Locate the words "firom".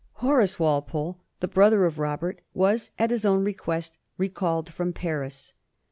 4.71-4.95